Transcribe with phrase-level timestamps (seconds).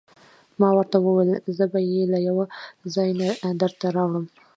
[0.59, 2.45] ما ورته وویل: زه به يې له یوه
[2.93, 3.27] ځای نه
[3.61, 4.25] درته راوړم.